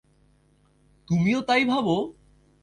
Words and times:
তুমিও 1.07 1.39
তাই 1.41 1.63
ভাবো? 1.65 1.95